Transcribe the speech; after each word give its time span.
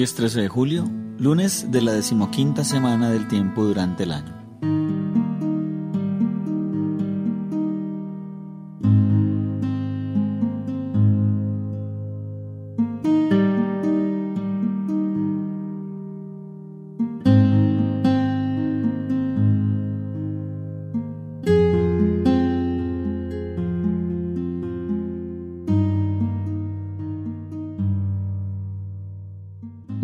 Hoy 0.00 0.04
es 0.04 0.14
13 0.14 0.40
de 0.40 0.48
julio, 0.48 0.90
lunes 1.18 1.70
de 1.70 1.82
la 1.82 1.92
decimoquinta 1.92 2.64
semana 2.64 3.10
del 3.10 3.28
tiempo 3.28 3.64
durante 3.64 4.04
el 4.04 4.12
año. 4.12 4.39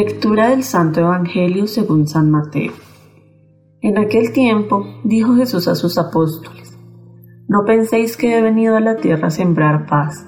Lectura 0.00 0.50
del 0.50 0.62
Santo 0.62 1.00
Evangelio 1.00 1.66
según 1.66 2.06
San 2.06 2.30
Mateo. 2.30 2.70
En 3.80 3.98
aquel 3.98 4.32
tiempo 4.32 4.86
dijo 5.02 5.34
Jesús 5.34 5.66
a 5.66 5.74
sus 5.74 5.98
apóstoles, 5.98 6.78
No 7.48 7.64
penséis 7.66 8.16
que 8.16 8.38
he 8.38 8.40
venido 8.40 8.76
a 8.76 8.80
la 8.80 8.98
tierra 8.98 9.26
a 9.26 9.32
sembrar 9.32 9.86
paz. 9.86 10.24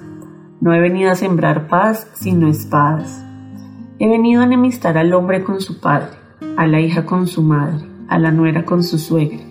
No 0.60 0.74
he 0.74 0.80
venido 0.80 1.12
a 1.12 1.14
sembrar 1.14 1.68
paz, 1.68 2.08
sino 2.14 2.48
espadas. 2.48 3.24
He 4.00 4.08
venido 4.08 4.40
a 4.40 4.46
enemistar 4.46 4.98
al 4.98 5.14
hombre 5.14 5.44
con 5.44 5.60
su 5.60 5.78
padre, 5.78 6.18
a 6.56 6.66
la 6.66 6.80
hija 6.80 7.06
con 7.06 7.28
su 7.28 7.44
madre, 7.44 7.86
a 8.08 8.18
la 8.18 8.32
nuera 8.32 8.64
con 8.64 8.82
su 8.82 8.98
suegra. 8.98 9.44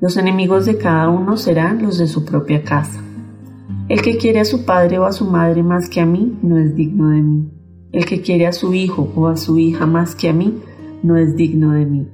Los 0.00 0.16
enemigos 0.16 0.64
de 0.64 0.78
cada 0.78 1.10
uno 1.10 1.36
serán 1.36 1.82
los 1.82 1.98
de 1.98 2.06
su 2.06 2.24
propia 2.24 2.64
casa. 2.64 2.98
El 3.90 4.00
que 4.00 4.16
quiere 4.16 4.40
a 4.40 4.46
su 4.46 4.64
padre 4.64 4.98
o 4.98 5.04
a 5.04 5.12
su 5.12 5.26
madre 5.26 5.62
más 5.62 5.90
que 5.90 6.00
a 6.00 6.06
mí, 6.06 6.38
no 6.40 6.56
es 6.56 6.74
digno 6.74 7.10
de 7.10 7.20
mí. 7.20 7.59
El 7.92 8.06
que 8.06 8.20
quiere 8.20 8.46
a 8.46 8.52
su 8.52 8.72
hijo 8.72 9.12
o 9.16 9.26
a 9.26 9.36
su 9.36 9.58
hija 9.58 9.84
más 9.84 10.14
que 10.14 10.28
a 10.28 10.32
mí, 10.32 10.60
no 11.02 11.16
es 11.16 11.36
digno 11.36 11.72
de 11.72 11.86
mí. 11.86 12.08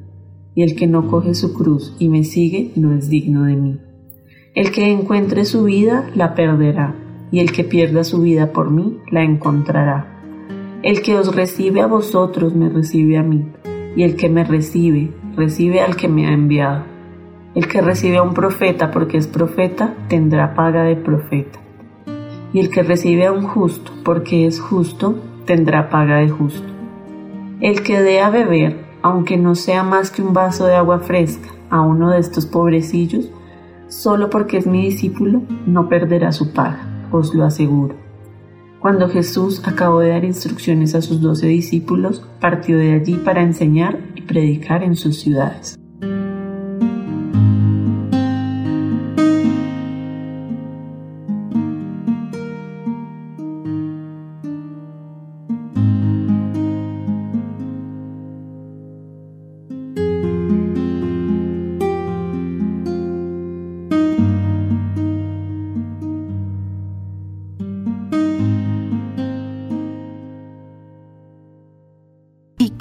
Y 0.55 0.63
el 0.63 0.75
que 0.75 0.87
no 0.87 1.09
coge 1.09 1.35
su 1.35 1.53
cruz 1.53 1.95
y 1.99 2.09
me 2.09 2.25
sigue, 2.25 2.73
no 2.77 2.95
es 2.95 3.11
digno 3.11 3.45
de 3.45 3.57
mí. 3.57 3.79
El 4.55 4.71
que 4.71 4.91
encuentre 4.91 5.45
su 5.45 5.65
vida, 5.65 6.11
la 6.15 6.35
perderá, 6.35 6.95
y 7.31 7.41
el 7.41 7.53
que 7.53 7.63
pierda 7.63 8.05
su 8.05 8.23
vida 8.23 8.53
por 8.53 8.71
mí, 8.71 8.97
la 9.11 9.23
encontrará. 9.23 10.79
El 10.83 11.03
que 11.03 11.17
os 11.17 11.35
recibe 11.35 11.83
a 11.83 11.87
vosotros, 11.87 12.55
me 12.55 12.71
recibe 12.71 13.19
a 13.19 13.23
mí, 13.23 13.47
y 13.97 14.03
el 14.03 14.17
que 14.17 14.31
me 14.31 14.45
recibe, 14.45 15.13
recibe 15.37 15.81
al 15.81 15.97
que 15.97 16.09
me 16.09 16.27
ha 16.27 16.33
enviado. 16.33 16.85
El 17.55 17.69
que 17.69 17.83
recibe 17.83 18.17
a 18.17 18.23
un 18.23 18.33
profeta 18.33 18.91
porque 18.91 19.19
es 19.19 19.27
profeta, 19.27 19.95
tendrá 20.09 20.55
paga 20.55 20.85
de 20.85 20.97
profeta. 20.97 21.61
Y 22.55 22.61
el 22.61 22.71
que 22.71 22.83
recibe 22.83 23.27
a 23.27 23.33
un 23.33 23.43
justo 23.43 23.93
porque 24.05 24.47
es 24.47 24.59
justo, 24.59 25.19
tendrá 25.47 25.89
paga 25.89 26.19
de 26.19 26.29
justo. 26.29 26.67
El 27.61 27.83
que 27.83 28.01
dé 28.01 28.21
a 28.21 28.31
beber, 28.31 28.85
aunque 29.03 29.39
no 29.39 29.55
sea 29.55 29.83
más 29.83 30.11
que 30.11 30.23
un 30.23 30.35
vaso 30.35 30.67
de 30.67 30.75
agua 30.75 30.99
fresca, 30.99 31.49
a 31.71 31.81
uno 31.81 32.11
de 32.11 32.19
estos 32.19 32.47
pobrecillos, 32.47 33.31
solo 33.89 34.29
porque 34.31 34.59
es 34.59 34.67
mi 34.67 34.83
discípulo, 34.83 35.43
no 35.67 35.89
perderá 35.89 36.33
su 36.33 36.53
paga, 36.53 37.09
os 37.11 37.35
lo 37.35 37.45
aseguro. 37.45 37.95
Cuando 38.81 39.09
Jesús 39.09 39.67
acabó 39.67 40.01
de 40.01 40.11
dar 40.11 40.25
instrucciones 40.25 40.95
a 40.95 41.03
sus 41.03 41.21
doce 41.21 41.47
discípulos, 41.47 42.23
partió 42.41 42.79
de 42.79 42.93
allí 42.93 43.15
para 43.15 43.43
enseñar 43.43 43.99
y 44.15 44.23
predicar 44.23 44.83
en 44.83 44.97
sus 44.97 45.19
ciudades. 45.19 45.79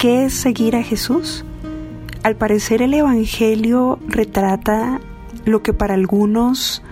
¿Qué 0.06 0.26
es 0.26 0.34
seguir 0.34 0.76
a 0.76 0.84
Jesús? 0.84 1.44
Al 2.22 2.36
parecer 2.36 2.80
el 2.80 2.94
Evangelio 2.94 3.98
retrata 4.06 5.00
lo 5.44 5.64
que 5.64 5.72
para 5.72 5.94
algunos 5.94 6.84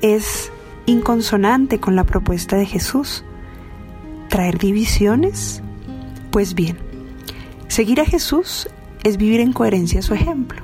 es 0.00 0.50
inconsonante 0.86 1.80
con 1.80 1.96
la 1.96 2.04
propuesta 2.04 2.56
de 2.56 2.64
Jesús. 2.64 3.24
¿Traer 4.30 4.56
divisiones? 4.56 5.62
Pues 6.30 6.54
bien, 6.54 6.78
seguir 7.68 8.00
a 8.00 8.06
Jesús 8.06 8.70
es 9.04 9.18
vivir 9.18 9.40
en 9.40 9.52
coherencia 9.52 9.98
a 9.98 10.02
su 10.02 10.14
ejemplo, 10.14 10.62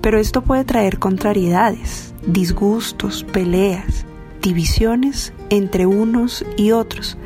pero 0.00 0.18
esto 0.18 0.40
puede 0.40 0.64
traer 0.64 0.98
contrariedades, 0.98 2.14
disgustos, 2.26 3.22
peleas, 3.22 4.06
divisiones 4.40 5.34
entre 5.50 5.84
unos 5.84 6.42
y 6.56 6.70
otros, 6.70 7.18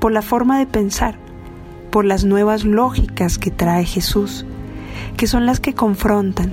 por 0.00 0.10
la 0.10 0.22
forma 0.22 0.58
de 0.58 0.66
pensar, 0.66 1.21
por 1.92 2.06
las 2.06 2.24
nuevas 2.24 2.64
lógicas 2.64 3.38
que 3.38 3.50
trae 3.50 3.84
Jesús, 3.84 4.46
que 5.18 5.26
son 5.26 5.44
las 5.44 5.60
que 5.60 5.74
confrontan 5.74 6.50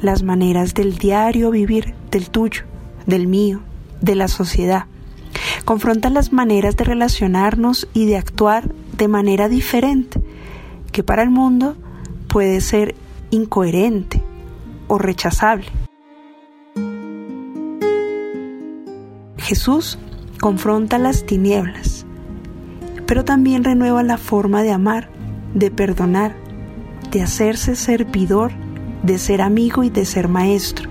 las 0.00 0.22
maneras 0.22 0.72
del 0.72 0.96
diario 0.96 1.50
vivir, 1.50 1.94
del 2.10 2.30
tuyo, 2.30 2.62
del 3.06 3.28
mío, 3.28 3.60
de 4.00 4.14
la 4.14 4.26
sociedad. 4.26 4.86
Confrontan 5.66 6.14
las 6.14 6.32
maneras 6.32 6.76
de 6.76 6.84
relacionarnos 6.84 7.88
y 7.92 8.06
de 8.06 8.16
actuar 8.16 8.72
de 8.96 9.06
manera 9.06 9.50
diferente, 9.50 10.20
que 10.92 11.02
para 11.02 11.22
el 11.22 11.30
mundo 11.30 11.76
puede 12.26 12.62
ser 12.62 12.94
incoherente 13.30 14.22
o 14.88 14.96
rechazable. 14.96 15.66
Jesús 19.36 19.98
confronta 20.40 20.96
las 20.96 21.26
tinieblas, 21.26 21.99
pero 23.10 23.24
también 23.24 23.64
renueva 23.64 24.04
la 24.04 24.18
forma 24.18 24.62
de 24.62 24.70
amar, 24.70 25.08
de 25.52 25.72
perdonar, 25.72 26.36
de 27.10 27.22
hacerse 27.22 27.74
servidor, 27.74 28.52
de 29.02 29.18
ser 29.18 29.42
amigo 29.42 29.82
y 29.82 29.90
de 29.90 30.04
ser 30.04 30.28
maestro. 30.28 30.88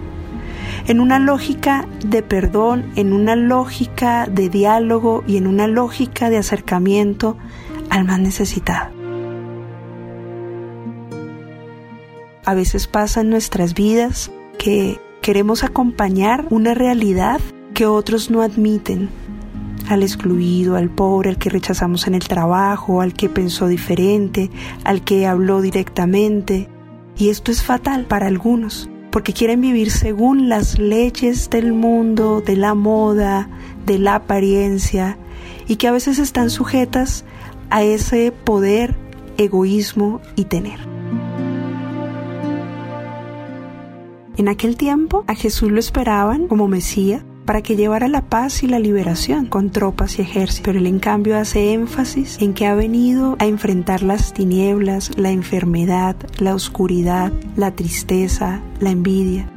En 0.88 1.00
una 1.00 1.18
lógica 1.18 1.88
de 2.06 2.22
perdón, 2.22 2.92
en 2.98 3.14
una 3.14 3.38
lógica 3.38 4.28
de 4.30 4.50
diálogo 4.50 5.24
y 5.28 5.38
en 5.38 5.48
una 5.48 5.68
lógica 5.68 6.30
de 6.30 6.36
acercamiento 6.36 7.38
al 7.90 8.04
más 8.04 8.20
necesitado. 8.20 8.90
A 12.44 12.54
veces 12.54 12.88
pasa 12.88 13.22
en 13.22 13.30
nuestras 13.30 13.74
vidas 13.74 14.30
que 14.58 15.00
queremos 15.22 15.64
acompañar 15.64 16.48
una 16.50 16.74
realidad 16.74 17.40
que 17.74 17.86
otros 17.86 18.30
no 18.30 18.42
admiten, 18.42 19.08
al 19.88 20.04
excluido, 20.04 20.76
al 20.76 20.90
pobre, 20.90 21.30
al 21.30 21.38
que 21.38 21.50
rechazamos 21.50 22.08
en 22.08 22.16
el 22.16 22.28
trabajo, 22.28 23.02
al 23.02 23.14
que 23.14 23.30
pensó 23.30 23.68
diferente, 23.68 24.50
al 24.84 25.04
que 25.04 25.28
habló 25.28 25.62
directamente. 25.62 26.68
Y 27.18 27.30
esto 27.30 27.52
es 27.52 27.64
fatal 27.64 28.06
para 28.06 28.28
algunos, 28.28 28.90
porque 29.12 29.34
quieren 29.34 29.62
vivir 29.62 29.92
según 29.92 30.50
las 30.50 30.80
leyes 30.80 31.50
del 31.50 31.74
mundo, 31.74 32.42
de 32.46 32.56
la 32.56 32.74
moda, 32.74 33.50
de 33.86 34.00
la 34.00 34.16
apariencia, 34.16 35.18
y 35.68 35.76
que 35.78 35.88
a 35.88 35.92
veces 35.92 36.20
están 36.20 36.50
sujetas 36.50 37.26
a 37.70 37.84
ese 37.84 38.32
poder, 38.32 38.96
egoísmo 39.38 40.22
y 40.36 40.46
tener. 40.46 40.80
En 44.38 44.48
aquel 44.48 44.78
tiempo 44.78 45.26
a 45.28 45.36
Jesús 45.36 45.70
lo 45.70 45.80
esperaban 45.80 46.48
como 46.48 46.70
Mesías, 46.70 47.24
para 47.50 47.64
que 47.64 47.76
llevara 47.76 48.08
la 48.08 48.22
paz 48.22 48.62
y 48.62 48.68
la 48.68 48.78
liberación 48.78 49.48
con 49.48 49.72
tropas 49.72 50.20
y 50.20 50.22
ejércitos, 50.22 50.62
pero 50.64 50.78
él 50.78 50.86
en 50.86 51.00
cambio 51.00 51.36
hace 51.36 51.74
énfasis 51.74 52.38
en 52.40 52.54
que 52.54 52.68
ha 52.68 52.76
venido 52.76 53.38
a 53.40 53.48
enfrentar 53.48 54.04
las 54.04 54.34
tinieblas, 54.34 55.18
la 55.18 55.32
enfermedad, 55.32 56.16
la 56.38 56.54
oscuridad, 56.54 57.34
la 57.56 57.72
tristeza, 57.72 58.62
la 58.80 58.92
envidia, 58.92 59.52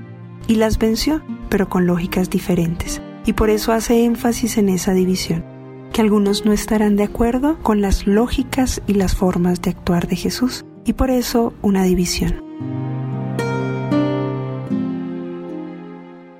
y 0.49 0.55
las 0.55 0.79
venció, 0.79 1.21
pero 1.51 1.69
con 1.69 1.85
lógicas 1.85 2.31
diferentes. 2.31 3.03
Y 3.27 3.35
por 3.35 3.51
eso 3.51 3.73
hace 3.73 4.07
énfasis 4.07 4.57
en 4.57 4.71
esa 4.71 4.95
división, 4.95 5.45
que 5.93 6.01
algunos 6.01 6.47
no 6.47 6.55
estarán 6.55 6.97
de 6.97 7.05
acuerdo 7.05 7.59
con 7.63 7.83
las 7.83 8.07
lógicas 8.07 8.81
y 8.87 8.95
las 8.95 9.15
formas 9.15 9.61
de 9.61 9.69
actuar 9.69 10.09
de 10.09 10.17
Jesús, 10.17 10.65
y 10.87 10.95
por 10.95 11.11
eso 11.11 11.53
una 11.61 11.83
división. 11.83 12.52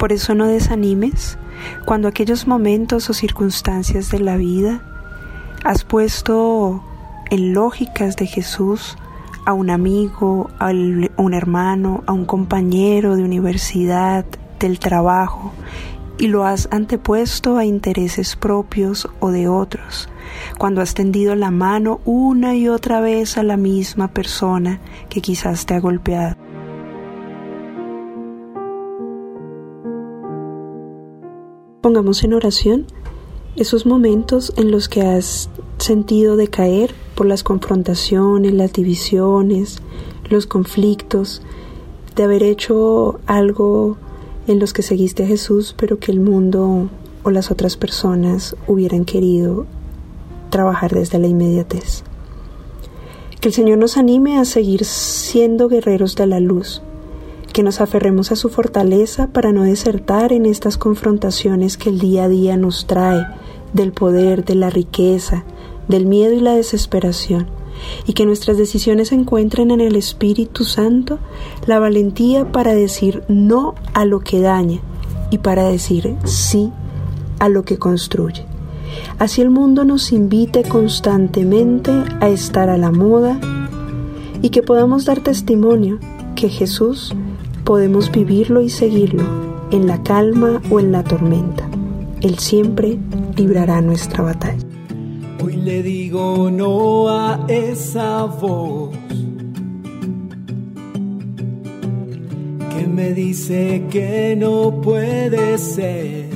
Por 0.03 0.13
eso 0.13 0.35
no 0.35 0.49
desanimes 0.49 1.39
cuando 1.85 2.09
aquellos 2.09 2.49
momentos 2.49 3.09
o 3.09 3.15
circunstancias 3.15 4.11
de 4.11 4.19
la 4.19 4.37
vida 4.37 4.83
has 5.63 5.85
puesto 5.85 6.83
en 7.31 7.55
lógicas 7.55 8.17
de 8.17 8.27
Jesús 8.27 8.97
a 9.47 9.53
un 9.53 9.71
amigo, 9.71 10.51
a 10.59 10.71
un 10.71 11.35
hermano, 11.35 12.03
a 12.09 12.13
un 12.15 12.25
compañero 12.25 13.15
de 13.15 13.23
universidad, 13.23 14.25
del 14.59 14.81
trabajo, 14.81 15.53
y 16.19 16.27
lo 16.27 16.47
has 16.47 16.67
antepuesto 16.73 17.57
a 17.57 17.65
intereses 17.65 18.35
propios 18.35 19.09
o 19.21 19.31
de 19.31 19.47
otros, 19.47 20.09
cuando 20.59 20.81
has 20.81 20.95
tendido 20.95 21.37
la 21.37 21.53
mano 21.53 22.01
una 22.05 22.57
y 22.57 22.69
otra 22.69 23.01
vez 23.01 23.39
a 23.39 23.45
la 23.45 23.57
misma 23.57 24.09
persona 24.09 24.81
que 25.09 25.21
quizás 25.21 25.65
te 25.65 25.75
ha 25.75 25.79
golpeado. 25.79 26.42
Pongamos 31.83 32.23
en 32.23 32.33
oración 32.33 32.87
esos 33.57 33.87
momentos 33.87 34.53
en 34.57 34.71
los 34.71 34.89
que 34.89 35.03
has 35.03 35.51
sentido 35.79 36.37
decaer 36.37 36.95
por 37.17 37.27
las 37.27 37.43
confrontaciones, 37.43 38.55
las 38.55 38.73
divisiones, 38.73 39.79
los 40.31 40.47
conflictos, 40.47 41.43
de 42.15 42.23
haber 42.23 42.45
hecho 42.45 43.19
algo 43.27 43.97
en 44.47 44.61
los 44.61 44.73
que 44.73 44.83
seguiste 44.83 45.25
a 45.25 45.27
Jesús, 45.27 45.75
pero 45.77 45.99
que 45.99 46.13
el 46.13 46.21
mundo 46.21 46.89
o 47.25 47.31
las 47.33 47.51
otras 47.51 47.77
personas 47.77 48.55
hubieran 48.69 49.05
querido 49.05 49.67
trabajar 50.51 50.95
desde 50.95 51.19
la 51.19 51.27
inmediatez. 51.27 52.05
Que 53.41 53.49
el 53.49 53.55
Señor 53.55 53.79
nos 53.79 53.97
anime 53.97 54.39
a 54.39 54.45
seguir 54.45 54.85
siendo 54.85 55.69
guerreros 55.69 56.15
de 56.15 56.29
la 56.29 56.39
luz, 56.39 56.81
que 57.53 57.63
nos 57.63 57.81
aferremos 57.81 58.33
a 58.33 58.37
su 58.37 58.49
fortaleza 58.49 59.29
para 59.29 59.53
no 59.53 59.65
desertar 59.65 60.33
en 60.33 60.47
estas 60.47 60.79
confrontaciones 60.79 61.77
que 61.77 61.91
el 61.91 61.99
día 61.99 62.25
a 62.25 62.29
día 62.29 62.57
nos 62.57 62.87
trae 62.87 63.27
del 63.73 63.93
poder, 63.93 64.45
de 64.45 64.55
la 64.55 64.71
riqueza, 64.71 65.45
del 65.89 66.07
miedo 66.07 66.33
y 66.35 66.41
la 66.41 66.55
desesperación, 66.55 67.49
y 68.07 68.13
que 68.13 68.27
nuestras 68.27 68.57
decisiones 68.57 69.13
encuentren 69.13 69.71
en 69.71 69.81
el 69.81 69.97
Espíritu 69.97 70.65
Santo 70.65 71.19
la 71.67 71.79
valentía 71.79 72.51
para 72.51 72.75
decir 72.75 73.23
no 73.29 73.75
a 73.95 74.05
lo 74.05 74.21
que 74.21 74.41
daña 74.41 74.81
y 75.31 75.39
para 75.39 75.65
decir 75.65 76.17
sí 76.25 76.73
a 77.39 77.49
lo 77.49 77.65
que 77.65 77.79
construye. 77.79 78.47
Así 79.19 79.41
el 79.41 79.51
mundo 79.51 79.85
nos 79.85 80.13
invite 80.13 80.63
constantemente 80.65 81.93
a 82.21 82.29
estar 82.29 82.69
a 82.69 82.77
la 82.77 82.91
moda 82.91 83.41
y 84.43 84.51
que 84.51 84.63
podamos 84.63 85.05
dar 85.05 85.21
testimonio 85.21 85.99
que 86.35 86.49
Jesús 86.49 87.15
podemos 87.65 88.11
vivirlo 88.11 88.61
y 88.63 88.71
seguirlo 88.71 89.25
en 89.71 89.87
la 89.87 90.03
calma 90.03 90.61
o 90.71 90.81
en 90.81 90.93
la 90.93 91.03
tormenta. 91.03 91.69
Él 92.21 92.39
siempre 92.39 92.99
librará 93.37 93.81
nuestra 93.81 94.23
batalla. 94.23 94.63
Hoy 95.45 95.57
le 95.57 95.83
digo 95.83 96.51
no 96.51 97.09
a 97.09 97.45
esa 97.49 98.25
voz 98.25 98.91
que 102.71 102.87
me 102.87 103.13
dice 103.13 103.85
que 103.91 104.37
no 104.39 104.81
puede 104.81 105.59
ser, 105.59 106.29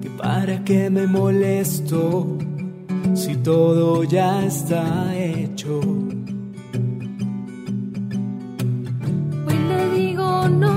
que 0.00 0.10
para 0.16 0.64
qué 0.64 0.88
me 0.88 1.06
molesto 1.06 2.38
si 3.14 3.36
todo 3.36 4.04
ya 4.04 4.44
está 4.44 5.16
hecho. 5.16 5.80
Quiero 10.48 10.75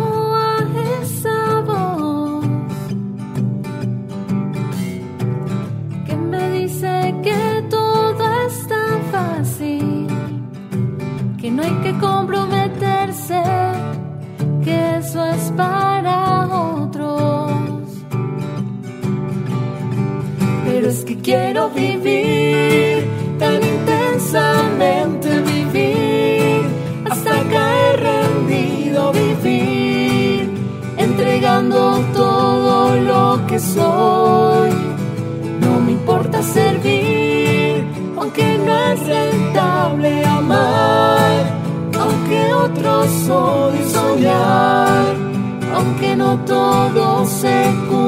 vivir, 29.11 30.50
entregando 30.97 32.03
todo 32.13 32.95
lo 32.95 33.45
que 33.47 33.59
soy. 33.59 34.71
No 35.61 35.79
me 35.79 35.91
importa 35.94 36.41
servir, 36.41 37.85
aunque 38.17 38.57
no 38.65 38.77
es 38.91 39.07
rentable 39.07 40.25
amar, 40.25 41.45
aunque 42.00 42.53
otros 42.53 43.29
odien 43.29 43.89
soñar, 43.89 45.06
aunque 45.75 46.15
no 46.15 46.38
todo 46.45 47.25
se 47.25 47.65
cumpla 47.88 47.98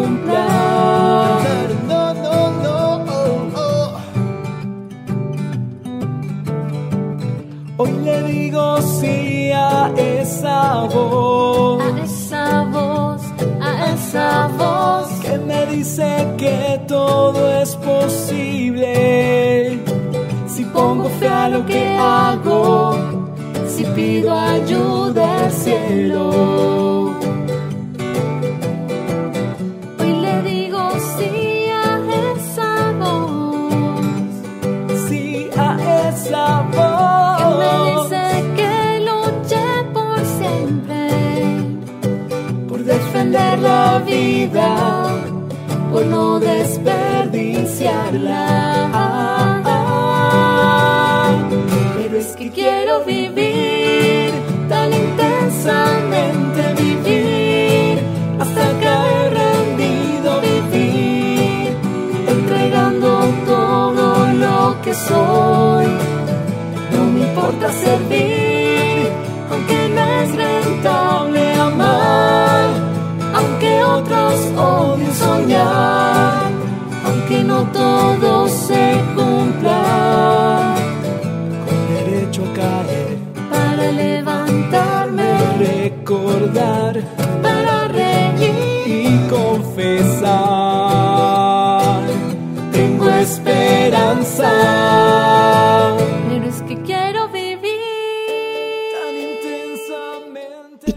dice 15.81 16.27
que 16.37 16.79
todo 16.87 17.39
es 17.59 17.75
posible. 17.77 18.93
Si 20.47 20.63
pongo 20.65 21.09
fe 21.19 21.27
a 21.27 21.49
lo 21.49 21.65
que 21.65 21.83
hago, 21.97 22.95
si 23.67 23.83
pido 23.95 24.31
ayuda 24.31 24.90
quiero 52.91 53.05
vivir 53.05 54.31
tan 54.67 54.91
intensamente, 54.91 56.00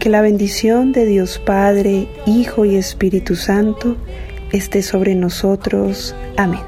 que 0.05 0.11
la 0.11 0.21
bendición 0.21 0.91
de 0.91 1.07
Dios 1.07 1.39
Padre, 1.39 2.07
Hijo 2.27 2.63
y 2.63 2.75
Espíritu 2.75 3.35
Santo 3.35 3.97
esté 4.51 4.83
sobre 4.83 5.15
nosotros. 5.15 6.13
Amén. 6.37 6.61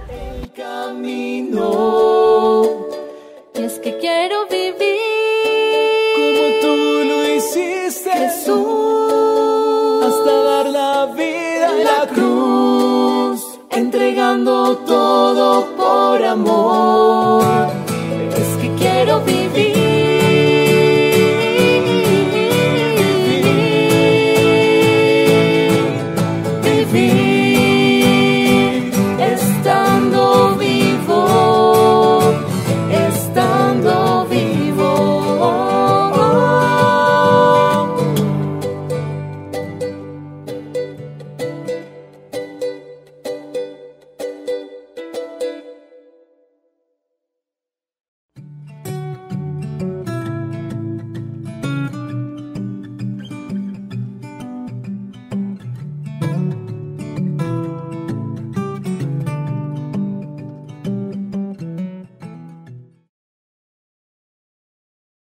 es 3.54 3.74
que 3.78 3.96
quiero 4.00 4.48
vivir 4.50 4.98
como 6.16 6.46
tú 6.62 6.76
lo 7.10 7.36
hiciste, 7.36 8.10
Jesús, 8.10 10.04
hasta 10.04 10.34
dar 10.34 10.66
la 10.66 11.06
vida 11.16 11.68
en 11.78 11.84
la 11.84 12.08
cruz, 12.12 12.37